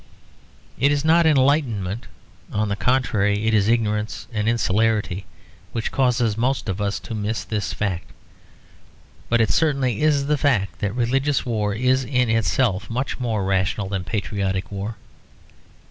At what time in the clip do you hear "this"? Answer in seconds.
7.43-7.71